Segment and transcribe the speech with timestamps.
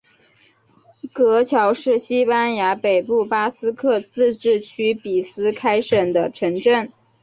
[1.13, 6.91] 格乔是西班牙北部巴斯克自治区比斯开省的城镇。